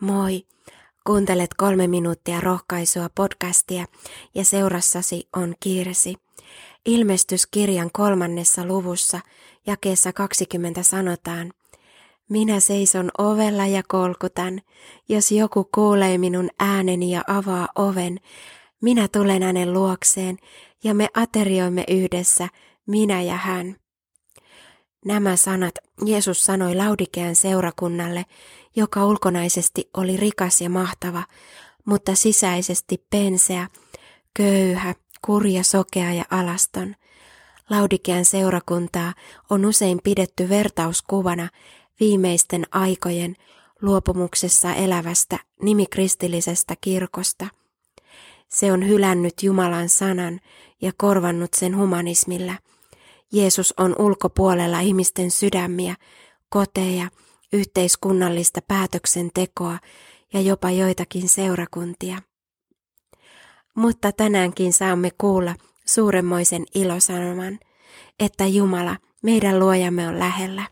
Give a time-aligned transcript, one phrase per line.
[0.00, 0.46] Moi!
[1.06, 3.86] Kuuntelet kolme minuuttia rohkaisua podcastia
[4.34, 6.14] ja seurassasi on Kirsi.
[6.86, 9.20] Ilmestyskirjan kolmannessa luvussa
[9.66, 11.52] jakeessa 20 sanotaan,
[12.28, 14.62] Minä seison ovella ja kolkutan,
[15.08, 18.20] jos joku kuulee minun ääneni ja avaa oven,
[18.82, 20.38] minä tulen hänen luokseen
[20.84, 22.48] ja me aterioimme yhdessä,
[22.86, 23.76] minä ja hän.
[25.06, 25.74] Nämä sanat
[26.04, 28.24] Jeesus sanoi Laudikean seurakunnalle,
[28.76, 31.22] joka ulkonaisesti oli rikas ja mahtava,
[31.84, 33.68] mutta sisäisesti penseä,
[34.34, 36.94] köyhä, kurja, sokea ja alaston.
[37.70, 39.14] Laudikean seurakuntaa
[39.50, 41.48] on usein pidetty vertauskuvana
[42.00, 43.36] viimeisten aikojen
[43.82, 47.46] luopumuksessa elävästä nimikristillisestä kirkosta.
[48.48, 50.40] Se on hylännyt Jumalan sanan
[50.82, 52.54] ja korvannut sen humanismilla–
[53.32, 55.94] Jeesus on ulkopuolella ihmisten sydämiä,
[56.48, 57.08] koteja,
[57.52, 59.78] yhteiskunnallista päätöksentekoa
[60.32, 62.22] ja jopa joitakin seurakuntia.
[63.74, 65.54] Mutta tänäänkin saamme kuulla
[65.86, 67.58] suuremmoisen ilosanoman,
[68.20, 70.62] että Jumala, meidän luojamme on lähellä.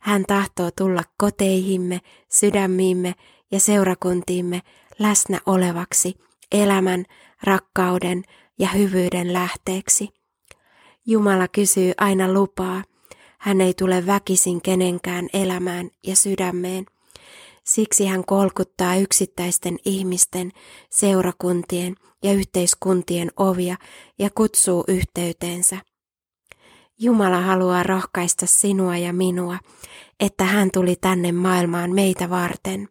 [0.00, 3.14] Hän tahtoo tulla koteihimme, sydämiimme
[3.50, 4.60] ja seurakuntiimme
[4.98, 6.14] läsnä olevaksi
[6.52, 7.04] elämän,
[7.42, 8.22] rakkauden
[8.58, 10.21] ja hyvyyden lähteeksi.
[11.06, 12.82] Jumala kysyy aina lupaa.
[13.38, 16.86] Hän ei tule väkisin kenenkään elämään ja sydämeen.
[17.64, 20.52] Siksi hän kolkuttaa yksittäisten ihmisten,
[20.90, 23.76] seurakuntien ja yhteiskuntien ovia
[24.18, 25.78] ja kutsuu yhteyteensä.
[26.98, 29.58] Jumala haluaa rohkaista sinua ja minua,
[30.20, 32.88] että hän tuli tänne maailmaan meitä varten.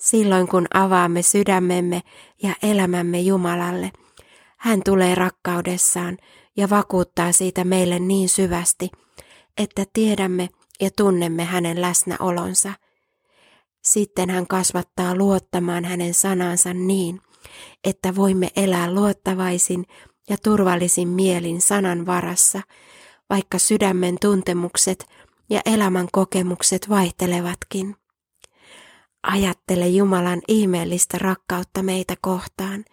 [0.00, 2.00] Silloin kun avaamme sydämemme
[2.42, 3.90] ja elämämme Jumalalle,
[4.64, 6.18] hän tulee rakkaudessaan
[6.56, 8.90] ja vakuuttaa siitä meille niin syvästi,
[9.58, 10.48] että tiedämme
[10.80, 12.72] ja tunnemme hänen läsnäolonsa.
[13.82, 17.20] Sitten hän kasvattaa luottamaan hänen sanansa niin,
[17.84, 19.84] että voimme elää luottavaisin
[20.28, 22.60] ja turvallisin mielin sanan varassa,
[23.30, 25.06] vaikka sydämen tuntemukset
[25.50, 27.96] ja elämän kokemukset vaihtelevatkin.
[29.22, 32.84] Ajattele Jumalan ihmeellistä rakkautta meitä kohtaan,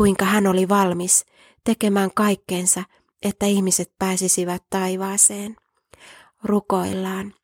[0.00, 1.26] kuinka hän oli valmis
[1.64, 2.82] tekemään kaikkeensa,
[3.22, 5.56] että ihmiset pääsisivät taivaaseen.
[6.44, 7.34] Rukoillaan.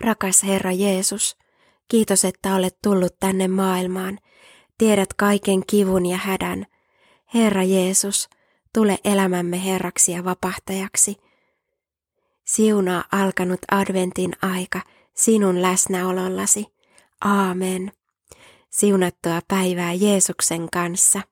[0.00, 1.36] Rakas Herra Jeesus,
[1.88, 4.18] kiitos, että olet tullut tänne maailmaan.
[4.78, 6.66] Tiedät kaiken kivun ja hädän.
[7.34, 8.28] Herra Jeesus,
[8.74, 11.16] tule elämämme Herraksi ja vapahtajaksi.
[12.44, 14.80] Siunaa alkanut adventin aika
[15.16, 16.66] sinun läsnäolollasi.
[17.24, 17.92] Aamen.
[18.70, 21.31] Siunattua päivää Jeesuksen kanssa.